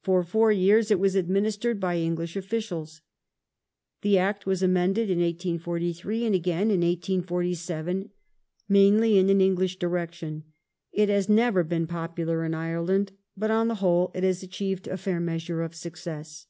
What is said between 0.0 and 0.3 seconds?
For